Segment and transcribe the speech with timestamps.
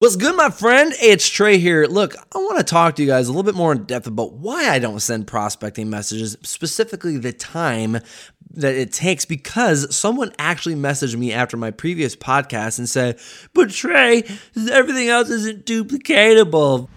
[0.00, 0.94] What's good, my friend?
[0.98, 1.84] It's Trey here.
[1.84, 4.32] Look, I want to talk to you guys a little bit more in depth about
[4.32, 7.98] why I don't send prospecting messages, specifically the time
[8.52, 13.18] that it takes, because someone actually messaged me after my previous podcast and said,
[13.52, 14.24] But Trey,
[14.70, 16.88] everything else isn't duplicatable.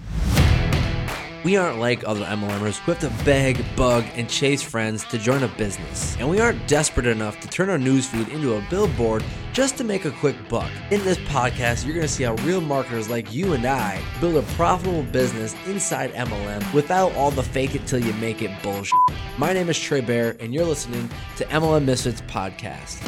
[1.43, 5.43] We aren't like other MLMers who have to beg, bug, and chase friends to join
[5.43, 6.15] a business.
[6.17, 10.05] And we aren't desperate enough to turn our newsfeed into a billboard just to make
[10.05, 10.71] a quick buck.
[10.89, 14.35] In this podcast, you're going to see how real marketers like you and I build
[14.35, 18.93] a profitable business inside MLM without all the fake it till you make it bullshit.
[19.37, 23.03] My name is Trey Bear, and you're listening to MLM Misfits Podcast.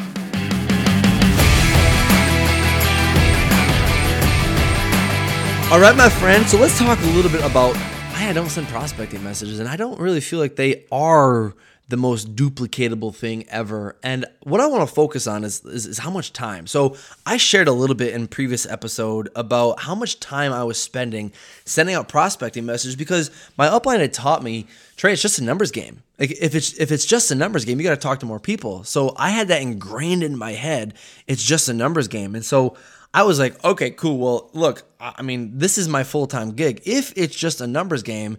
[5.72, 6.46] All right, my friend.
[6.46, 7.74] So let's talk a little bit about
[8.18, 11.54] I don't send prospecting messages, and I don't really feel like they are
[11.88, 13.96] the most duplicatable thing ever.
[14.02, 16.66] And what I want to focus on is, is, is how much time.
[16.66, 20.80] So I shared a little bit in previous episode about how much time I was
[20.80, 21.32] spending
[21.64, 25.70] sending out prospecting messages because my upline had taught me, Trey, it's just a numbers
[25.70, 26.02] game.
[26.18, 28.40] Like if it's if it's just a numbers game, you got to talk to more
[28.40, 28.82] people.
[28.82, 30.94] So I had that ingrained in my head.
[31.28, 32.76] It's just a numbers game, and so
[33.16, 34.18] I was like, okay, cool.
[34.18, 36.82] Well, look, I mean, this is my full time gig.
[36.84, 38.36] If it's just a numbers game,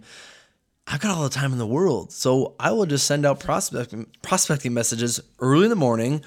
[0.86, 2.12] I've got all the time in the world.
[2.12, 6.22] So I will just send out prospecting, prospecting messages early in the morning,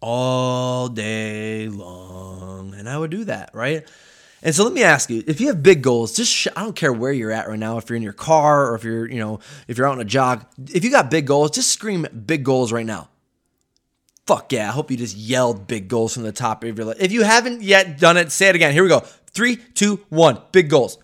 [0.00, 2.72] all day long.
[2.74, 3.84] And I would do that, right?
[4.44, 6.76] And so let me ask you, if you have big goals, just sh- I don't
[6.76, 9.18] care where you're at right now, if you're in your car or if you're, you
[9.18, 12.44] know, if you're out on a jog, if you got big goals, just scream big
[12.44, 13.08] goals right now.
[14.28, 14.68] Fuck yeah.
[14.68, 17.00] I hope you just yelled big goals from the top of your list.
[17.00, 18.74] If you haven't yet done it, say it again.
[18.74, 19.00] Here we go.
[19.30, 20.38] Three, two, one.
[20.52, 20.98] Big goals.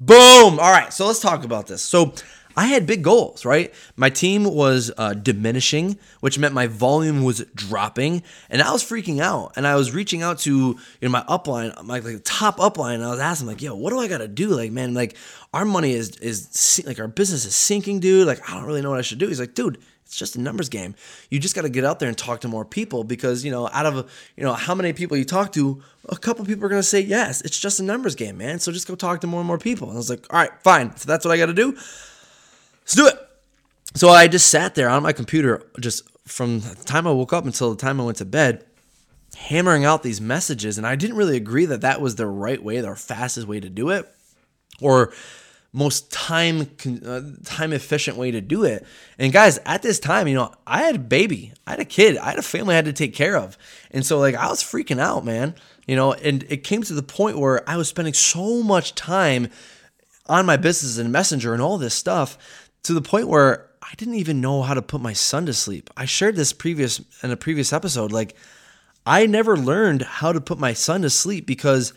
[0.00, 0.58] Boom.
[0.58, 0.92] All right.
[0.92, 1.80] So let's talk about this.
[1.80, 2.12] So
[2.56, 3.72] I had big goals, right?
[3.94, 9.20] My team was uh, diminishing, which meant my volume was dropping, and I was freaking
[9.20, 9.52] out.
[9.54, 13.00] And I was reaching out to you know my upline, my like top upline.
[13.00, 15.16] I was asking like, "Yo, what do I got to do?" Like, man, like
[15.54, 18.26] our money is is like our business is sinking, dude.
[18.26, 19.28] Like, I don't really know what I should do.
[19.28, 19.78] He's like, "Dude,
[20.10, 20.96] it's just a numbers game.
[21.30, 23.70] You just got to get out there and talk to more people because, you know,
[23.72, 26.80] out of, you know, how many people you talk to, a couple people are going
[26.80, 27.40] to say yes.
[27.42, 28.58] It's just a numbers game, man.
[28.58, 29.86] So just go talk to more and more people.
[29.86, 30.96] And I was like, all right, fine.
[30.96, 31.74] So that's what I got to do.
[31.74, 33.14] Let's do it.
[33.94, 37.44] So I just sat there on my computer just from the time I woke up
[37.44, 38.64] until the time I went to bed
[39.36, 42.80] hammering out these messages and I didn't really agree that that was the right way,
[42.80, 44.12] the fastest way to do it
[44.80, 45.12] or
[45.72, 46.68] most time
[47.06, 48.84] uh, time efficient way to do it.
[49.18, 52.16] And guys, at this time, you know, I had a baby, I had a kid,
[52.16, 53.56] I had a family I had to take care of,
[53.90, 55.54] and so like I was freaking out, man.
[55.86, 59.48] You know, and it came to the point where I was spending so much time
[60.26, 62.38] on my business and messenger and all this stuff
[62.84, 65.90] to the point where I didn't even know how to put my son to sleep.
[65.96, 68.36] I shared this previous in a previous episode like
[69.04, 71.92] I never learned how to put my son to sleep because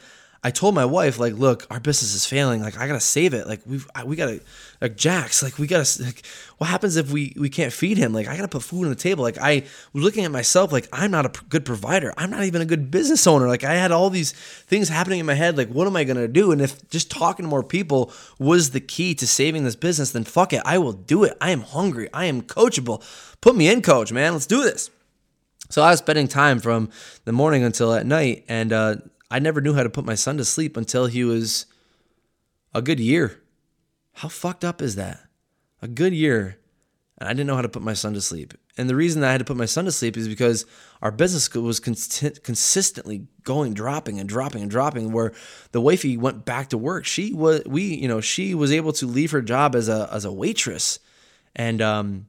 [0.45, 2.61] I told my wife, like, look, our business is failing.
[2.61, 3.47] Like, I gotta save it.
[3.47, 4.41] Like, we've we gotta
[4.81, 5.41] like Jax.
[5.41, 6.03] Like, we gotta.
[6.03, 6.25] Like,
[6.57, 8.13] what happens if we we can't feed him?
[8.13, 9.23] Like, I gotta put food on the table.
[9.23, 10.73] Like, I was looking at myself.
[10.73, 12.13] Like, I'm not a good provider.
[12.17, 13.47] I'm not even a good business owner.
[13.47, 15.57] Like, I had all these things happening in my head.
[15.57, 16.51] Like, what am I gonna do?
[16.51, 20.25] And if just talking to more people was the key to saving this business, then
[20.25, 20.61] fuck it.
[20.65, 21.37] I will do it.
[21.39, 22.09] I am hungry.
[22.13, 23.01] I am coachable.
[23.39, 24.11] Put me in, coach.
[24.11, 24.89] Man, let's do this.
[25.69, 26.89] So I was spending time from
[27.25, 28.97] the morning until at night, and uh,
[29.33, 31.65] I never knew how to put my son to sleep until he was
[32.71, 33.41] a good year.
[34.13, 35.21] How fucked up is that?
[35.81, 36.59] A good year,
[37.17, 38.53] and I didn't know how to put my son to sleep.
[38.77, 40.67] And the reason I had to put my son to sleep is because
[41.01, 45.11] our business was consistently going dropping and dropping and dropping.
[45.11, 45.33] Where
[45.71, 49.07] the wifey went back to work, she was we you know she was able to
[49.07, 50.99] leave her job as a as a waitress,
[51.55, 52.27] and um,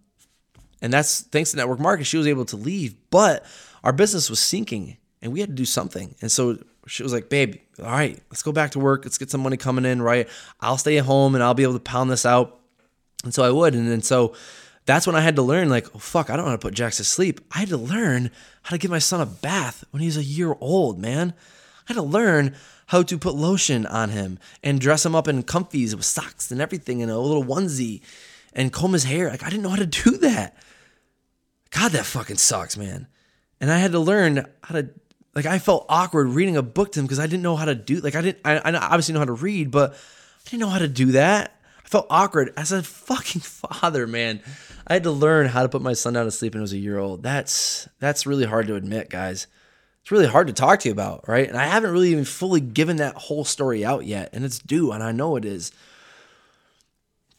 [0.81, 2.07] and that's thanks to network marketing.
[2.07, 3.45] She was able to leave, but
[3.83, 6.15] our business was sinking, and we had to do something.
[6.23, 9.05] And so she was like, babe, all right, let's go back to work.
[9.05, 10.29] Let's get some money coming in, right?
[10.61, 12.61] I'll stay at home and I'll be able to pound this out.
[13.25, 13.75] And so I would.
[13.75, 14.35] And then so
[14.87, 16.75] that's when I had to learn, like, oh, fuck, I don't know how to put
[16.75, 17.41] Jax to sleep.
[17.53, 18.31] I had to learn
[18.63, 21.33] how to give my son a bath when he's a year old, man.
[21.89, 22.55] I had to learn
[22.89, 26.61] how to put lotion on him and dress him up in comfies with socks and
[26.61, 28.03] everything and a little onesie
[28.53, 29.31] and comb his hair.
[29.31, 30.57] Like, I didn't know how to do that.
[31.71, 33.07] God, that fucking sucks, man.
[33.61, 34.91] And I had to learn how to
[35.35, 37.75] like I felt awkward reading a book to him because I didn't know how to
[37.75, 40.69] do like I didn't I, I obviously know how to read, but I didn't know
[40.69, 41.59] how to do that.
[41.85, 44.41] I felt awkward as a fucking father, man.
[44.87, 46.73] I had to learn how to put my son down to sleep when he was
[46.73, 47.23] a year old.
[47.23, 49.47] That's that's really hard to admit, guys.
[50.03, 51.49] It's really hard to talk to you about, right?
[51.49, 54.93] And I haven't really even fully given that whole story out yet, and it's due,
[54.93, 55.73] and I know it is.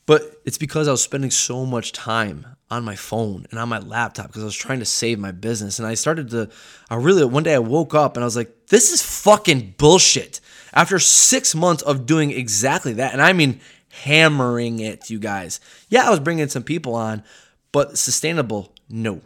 [0.06, 3.80] But it's because I was spending so much time on my phone and on my
[3.80, 5.80] laptop because I was trying to save my business.
[5.80, 6.50] And I started to,
[6.90, 10.42] I really, one day I woke up and I was like, this is fucking bullshit.
[10.74, 13.62] After six months of doing exactly that, and I mean
[14.04, 15.60] hammering it, you guys.
[15.90, 17.24] Yeah, I was bringing some people on,
[17.72, 19.22] but sustainable, no.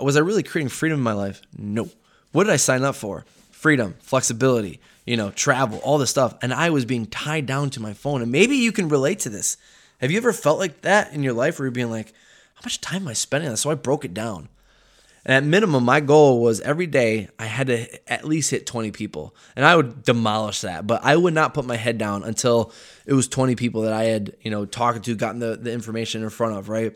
[0.00, 1.42] Was I really creating freedom in my life?
[1.56, 1.90] No.
[2.32, 3.24] What did I sign up for?
[3.50, 6.36] Freedom, flexibility, you know, travel, all this stuff.
[6.42, 8.22] And I was being tied down to my phone.
[8.22, 9.56] And maybe you can relate to this.
[10.04, 12.12] Have you ever felt like that in your life where you're being like,
[12.56, 13.62] how much time am I spending on this?
[13.62, 14.50] So I broke it down.
[15.24, 18.90] And at minimum, my goal was every day I had to at least hit 20
[18.90, 19.34] people.
[19.56, 22.70] And I would demolish that, but I would not put my head down until
[23.06, 26.22] it was 20 people that I had, you know, talking to, gotten the, the information
[26.22, 26.92] in front of, right?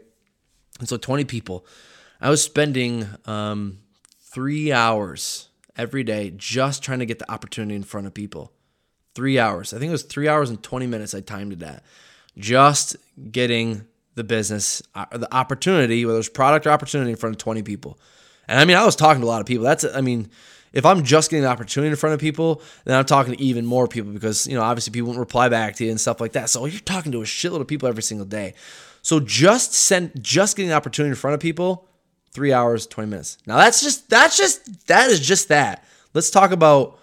[0.79, 1.65] And so 20 people.
[2.21, 3.79] I was spending um,
[4.21, 8.53] three hours every day just trying to get the opportunity in front of people.
[9.15, 9.73] Three hours.
[9.73, 11.83] I think it was three hours and 20 minutes I timed it at.
[12.39, 12.97] Just
[13.31, 17.63] getting the business, uh, the opportunity, whether it's product or opportunity in front of 20
[17.63, 17.99] people.
[18.47, 19.65] And I mean, I was talking to a lot of people.
[19.65, 20.31] That's, I mean,
[20.73, 23.65] if I'm just getting the opportunity in front of people, then I'm talking to even
[23.65, 26.33] more people because, you know, obviously people won't reply back to you and stuff like
[26.33, 26.51] that.
[26.51, 28.55] So you're talking to a shitload of people every single day.
[29.03, 31.89] So just send, just getting the opportunity in front of people,
[32.33, 33.39] three hours, 20 minutes.
[33.47, 35.85] Now that's just, that's just, that is just that.
[36.15, 36.99] Let's talk about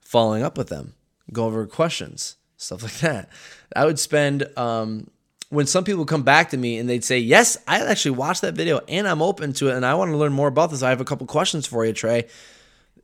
[0.00, 0.94] following up with them,
[1.32, 3.28] go over questions, stuff like that.
[3.74, 5.10] I would spend, um,
[5.48, 8.54] when some people come back to me and they'd say, Yes, I actually watched that
[8.54, 10.82] video and I'm open to it and I want to learn more about this.
[10.82, 12.28] I have a couple questions for you, Trey.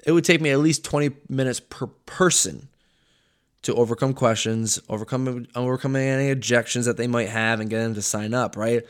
[0.05, 2.69] It would take me at least 20 minutes per person
[3.63, 8.03] to overcome questions, overcome overcome any objections that they might have and get them to
[8.03, 8.85] sign up, right?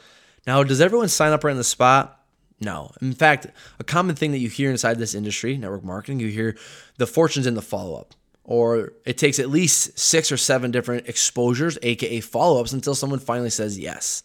[0.47, 2.21] Now, does everyone sign up right in the spot?
[2.61, 2.91] No.
[3.01, 3.47] In fact,
[3.79, 6.57] a common thing that you hear inside this industry, network marketing, you hear
[6.99, 8.15] the fortunes in the follow up
[8.47, 13.19] or it takes at least six or seven different exposures, aka follow ups, until someone
[13.19, 14.23] finally says yes.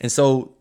[0.00, 0.52] And so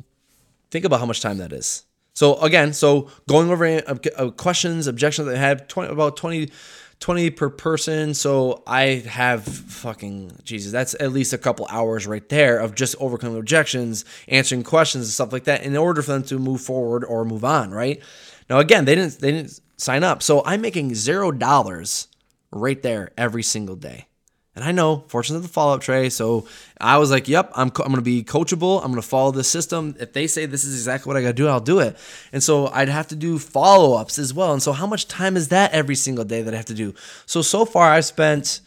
[0.69, 1.83] think about how much time that is.
[2.13, 6.51] So again, so going over uh, uh, questions, objections that I have 20, about 20,
[6.99, 8.13] 20 per person.
[8.13, 12.95] So I have fucking Jesus, that's at least a couple hours right there of just
[12.99, 17.03] overcoming objections, answering questions and stuff like that in order for them to move forward
[17.03, 17.99] or move on, right?
[18.47, 20.21] Now again, they didn't they didn't sign up.
[20.21, 22.08] So I'm making zero dollars
[22.51, 24.07] right there every single day.
[24.55, 26.09] And I know fortunes of the follow up Trey.
[26.09, 26.45] So
[26.81, 28.79] I was like, yep, I'm, I'm going to be coachable.
[28.79, 29.95] I'm going to follow the system.
[30.01, 31.95] If they say this is exactly what I got to do, I'll do it.
[32.33, 34.51] And so I'd have to do follow ups as well.
[34.51, 36.93] And so how much time is that every single day that I have to do?
[37.25, 38.59] So, so far I've spent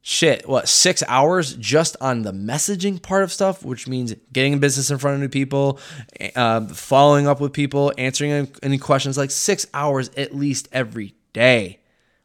[0.00, 4.56] shit, what, six hours just on the messaging part of stuff, which means getting a
[4.56, 5.78] business in front of new people,
[6.34, 11.80] uh, following up with people, answering any questions, like six hours at least every day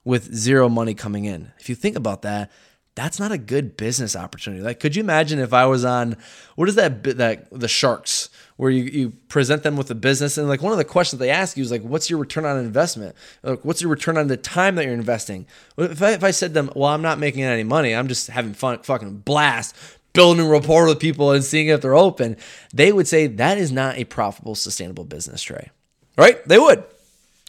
[0.07, 1.51] with zero money coming in.
[1.59, 2.49] If you think about that,
[2.95, 4.63] that's not a good business opportunity.
[4.63, 6.15] Like, could you imagine if I was on
[6.55, 10.47] what is that that the sharks where you, you present them with a business and
[10.47, 13.15] like one of the questions they ask you is like, what's your return on investment?
[13.43, 15.45] Like, what's your return on the time that you're investing?
[15.77, 18.29] If I, if I said to them, well, I'm not making any money, I'm just
[18.29, 19.75] having fun, fucking blast,
[20.13, 22.37] building rapport with people and seeing if they're open,
[22.73, 25.69] they would say that is not a profitable, sustainable business, Trey.
[26.17, 26.43] Right?
[26.47, 26.83] They would.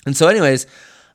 [0.05, 0.67] And so, anyways,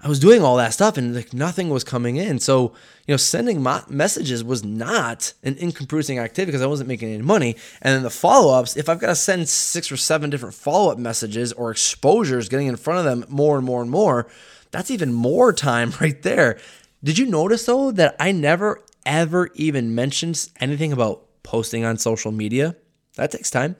[0.03, 2.39] I was doing all that stuff and like nothing was coming in.
[2.39, 2.73] So,
[3.07, 7.23] you know, sending messages was not an income producing activity because I wasn't making any
[7.23, 7.55] money.
[7.81, 10.91] And then the follow ups, if I've got to send six or seven different follow
[10.91, 14.27] up messages or exposures, getting in front of them more and more and more,
[14.71, 16.59] that's even more time right there.
[17.01, 22.33] Did you notice though that I never ever even mentioned anything about posting on social
[22.33, 22.75] media?
[23.15, 23.77] That takes time.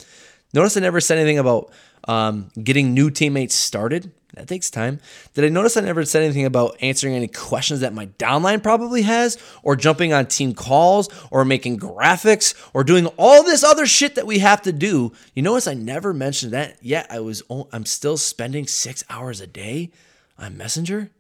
[0.54, 1.74] Notice I never said anything about
[2.08, 4.12] um, getting new teammates started.
[4.34, 5.00] That takes time.
[5.36, 9.04] Did I notice I never said anything about answering any questions that my downline probably
[9.04, 14.16] has, or jumping on team calls, or making graphics, or doing all this other shit
[14.16, 15.12] that we have to do?
[15.36, 17.06] You notice I never mentioned that yet.
[17.12, 19.92] I was I'm still spending six hours a day
[20.40, 21.12] on Messenger.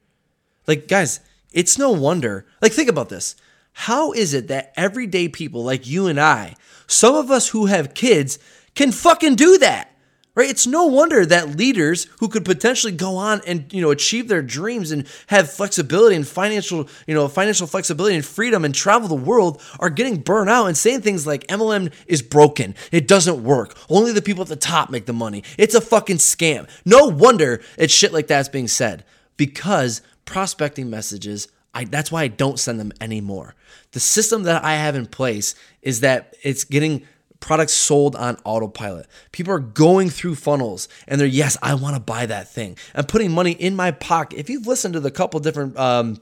[0.66, 1.20] Like guys,
[1.52, 2.48] it's no wonder.
[2.62, 3.36] Like think about this.
[3.74, 6.56] How is it that everyday people like you and I,
[6.88, 8.40] some of us who have kids,
[8.74, 9.93] can fucking do that?
[10.36, 10.50] Right?
[10.50, 14.42] It's no wonder that leaders who could potentially go on and you know achieve their
[14.42, 19.16] dreams and have flexibility and financial you know financial flexibility and freedom and travel the
[19.16, 22.76] world are getting burnt out and saying things like mlm is broken.
[22.92, 23.78] It doesn't work.
[23.90, 25.44] Only the people at the top make the money.
[25.58, 26.68] It's a fucking scam.
[26.86, 29.04] No wonder it's shit like that's being said.
[29.38, 33.56] Because prospecting messages I, that's why I don't send them anymore.
[33.92, 37.08] The system that I have in place is that it's getting
[37.44, 39.06] products sold on autopilot.
[39.34, 42.78] People are going through funnels and they're, yes, I want to buy that thing.
[42.96, 44.40] I'm putting money in my pocket.
[44.40, 46.22] If you've listened to the couple different um,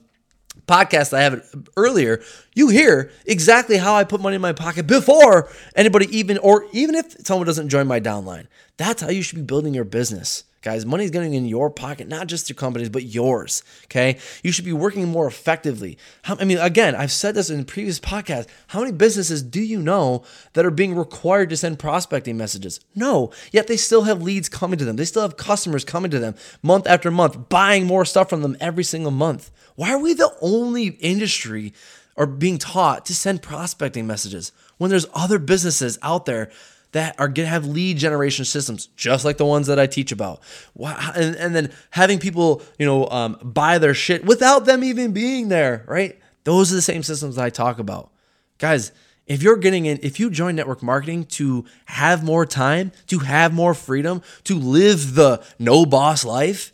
[0.68, 1.48] podcasts I have
[1.78, 2.24] earlier,
[2.56, 6.96] you hear exactly how I put money in my pocket before anybody even, or even
[6.96, 8.48] if someone doesn't join my downline.
[8.78, 12.08] That's how you should be building your business Guys, money is getting in your pocket,
[12.08, 13.64] not just your companies, but yours.
[13.86, 14.20] Okay.
[14.44, 15.98] You should be working more effectively.
[16.22, 18.48] How, I mean, again, I've said this in previous podcasts.
[18.68, 22.80] How many businesses do you know that are being required to send prospecting messages?
[22.94, 23.32] No.
[23.52, 24.98] Yet they still have leads coming to them.
[24.98, 28.56] They still have customers coming to them month after month, buying more stuff from them
[28.60, 29.50] every single month.
[29.76, 31.74] Why are we the only industry
[32.16, 36.52] or being taught to send prospecting messages when there's other businesses out there
[36.92, 40.12] that are going to have lead generation systems just like the ones that I teach
[40.12, 40.42] about.
[40.76, 45.48] And, and then having people, you know, um, buy their shit without them even being
[45.48, 46.20] there, right?
[46.44, 48.12] Those are the same systems that I talk about.
[48.58, 48.92] Guys,
[49.26, 53.54] if you're getting in, if you join network marketing to have more time, to have
[53.54, 56.74] more freedom, to live the no boss life,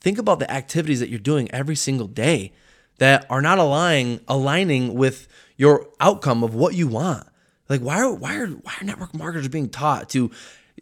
[0.00, 2.52] think about the activities that you're doing every single day
[2.98, 5.26] that are not aligning aligning with
[5.56, 7.26] your outcome of what you want.
[7.70, 10.30] Like why are why are why are network marketers being taught to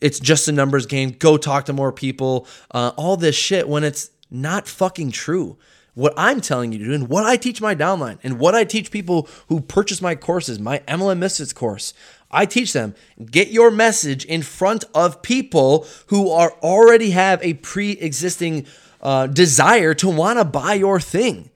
[0.01, 3.85] it's just a numbers game, go talk to more people, uh, all this shit when
[3.85, 5.59] it's not fucking true.
[5.95, 8.63] What I'm telling you to do and what I teach my downline and what I
[8.63, 11.93] teach people who purchase my courses, my MLM Misfits course,
[12.31, 12.95] I teach them
[13.31, 18.67] get your message in front of people who are already have a pre-existing
[19.03, 21.51] uh, desire to want to buy your thing.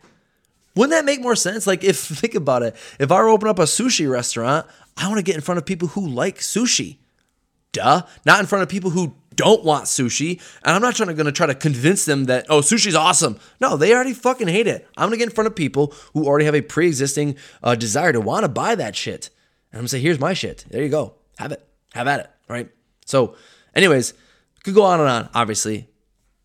[0.74, 1.66] Wouldn't that make more sense?
[1.66, 5.18] Like, if think about it, if I were open up a sushi restaurant, I want
[5.18, 6.98] to get in front of people who like sushi.
[7.72, 8.02] Duh.
[8.26, 10.40] Not in front of people who don't want sushi.
[10.62, 13.38] And I'm not trying to gonna try to convince them that, oh, sushi's awesome.
[13.60, 14.86] No, they already fucking hate it.
[14.96, 18.20] I'm gonna get in front of people who already have a pre-existing uh, desire to
[18.20, 19.30] want to buy that shit.
[19.70, 20.64] And I'm gonna say, here's my shit.
[20.70, 21.14] There you go.
[21.38, 21.66] Have it.
[21.94, 22.30] Have at it.
[22.48, 22.70] Right.
[23.06, 23.34] So,
[23.74, 24.14] anyways,
[24.64, 25.88] could go on and on, obviously.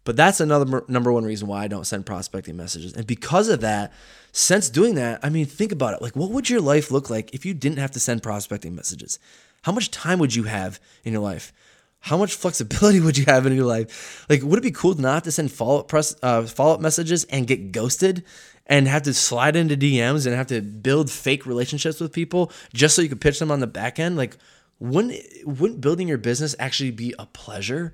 [0.07, 2.93] But that's another number one reason why I don't send prospecting messages.
[2.93, 3.91] And because of that,
[4.31, 6.01] since doing that, I mean, think about it.
[6.01, 9.19] Like, what would your life look like if you didn't have to send prospecting messages?
[9.63, 11.51] How much time would you have in your life?
[11.99, 14.25] How much flexibility would you have in your life?
[14.29, 17.25] Like, would it be cool not to send follow up press uh, follow up messages
[17.25, 18.23] and get ghosted,
[18.65, 22.95] and have to slide into DMs and have to build fake relationships with people just
[22.95, 24.15] so you could pitch them on the back end?
[24.15, 24.37] Like,
[24.79, 27.93] wouldn't wouldn't building your business actually be a pleasure?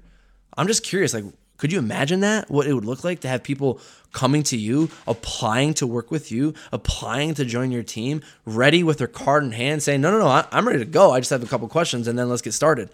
[0.55, 1.15] I'm just curious.
[1.15, 1.25] Like,
[1.63, 2.51] could you imagine that?
[2.51, 3.79] What it would look like to have people
[4.11, 8.97] coming to you, applying to work with you, applying to join your team, ready with
[8.97, 11.11] their card in hand, saying, "No, no, no, I'm ready to go.
[11.11, 12.89] I just have a couple questions, and then let's get started."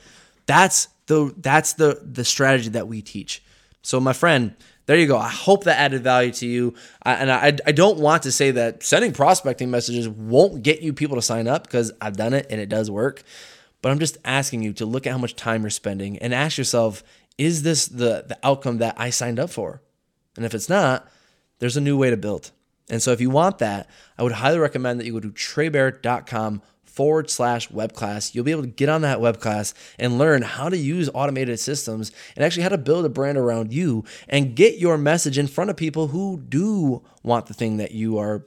[0.45, 3.41] That's the that's the the strategy that we teach.
[3.81, 4.53] So, my friend,
[4.85, 5.17] there you go.
[5.17, 6.75] I hope that added value to you.
[7.01, 10.93] I, and I, I don't want to say that sending prospecting messages won't get you
[10.93, 13.23] people to sign up because I've done it and it does work.
[13.81, 16.57] But I'm just asking you to look at how much time you're spending and ask
[16.57, 17.03] yourself,
[17.39, 19.81] is this the, the outcome that I signed up for?
[20.35, 21.07] And if it's not,
[21.59, 22.51] there's a new way to build.
[22.89, 26.61] And so if you want that, I would highly recommend that you go to treybarrett.com
[26.83, 28.35] forward slash web class.
[28.35, 31.59] You'll be able to get on that web class and learn how to use automated
[31.59, 35.47] systems and actually how to build a brand around you and get your message in
[35.47, 38.43] front of people who do want the thing that you are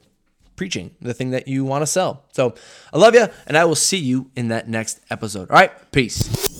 [0.56, 2.24] preaching, the thing that you want to sell.
[2.32, 2.54] So
[2.92, 5.48] I love you, and I will see you in that next episode.
[5.50, 6.51] All right, peace.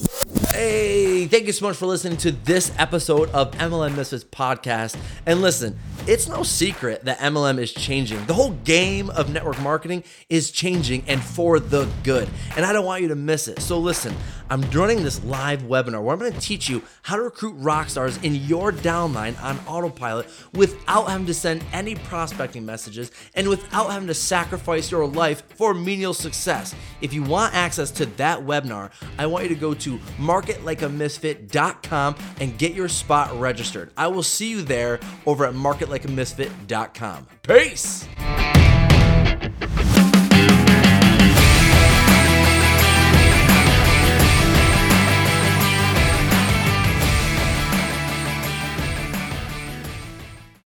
[0.53, 4.99] Hey, thank you so much for listening to this episode of MLM Misfits podcast.
[5.25, 8.27] And listen, it's no secret that MLM is changing.
[8.27, 12.29] The whole game of network marketing is changing and for the good.
[12.55, 13.61] And I don't want you to miss it.
[13.63, 14.15] So listen,
[14.51, 17.89] I'm running this live webinar where I'm going to teach you how to recruit rock
[17.89, 23.91] stars in your downline on autopilot without having to send any prospecting messages and without
[23.91, 26.75] having to sacrifice your life for menial success.
[27.01, 29.99] If you want access to that webinar, I want you to go to
[30.43, 33.91] marketlikeamisfit.com and get your spot registered.
[33.97, 37.27] I will see you there over at marketlikeamisfit.com.
[37.43, 38.09] Peace!